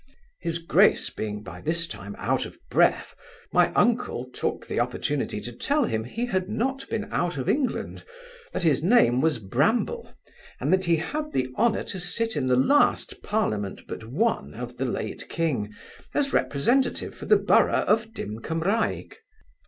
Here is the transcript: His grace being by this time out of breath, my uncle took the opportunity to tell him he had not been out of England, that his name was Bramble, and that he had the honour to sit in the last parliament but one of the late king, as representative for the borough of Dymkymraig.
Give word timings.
His 0.39 0.57
grace 0.57 1.11
being 1.11 1.43
by 1.43 1.61
this 1.61 1.85
time 1.85 2.15
out 2.17 2.47
of 2.47 2.57
breath, 2.71 3.15
my 3.53 3.71
uncle 3.73 4.25
took 4.33 4.65
the 4.65 4.79
opportunity 4.79 5.39
to 5.41 5.51
tell 5.51 5.83
him 5.83 6.05
he 6.05 6.25
had 6.25 6.49
not 6.49 6.89
been 6.89 7.07
out 7.13 7.37
of 7.37 7.47
England, 7.47 8.03
that 8.51 8.63
his 8.63 8.81
name 8.81 9.21
was 9.21 9.37
Bramble, 9.37 10.11
and 10.59 10.73
that 10.73 10.85
he 10.85 10.95
had 10.95 11.31
the 11.33 11.49
honour 11.55 11.83
to 11.83 11.99
sit 11.99 12.35
in 12.35 12.47
the 12.47 12.57
last 12.57 13.21
parliament 13.21 13.81
but 13.87 14.03
one 14.05 14.55
of 14.55 14.77
the 14.77 14.85
late 14.85 15.29
king, 15.29 15.71
as 16.15 16.33
representative 16.33 17.13
for 17.13 17.27
the 17.27 17.37
borough 17.37 17.83
of 17.85 18.11
Dymkymraig. 18.11 19.17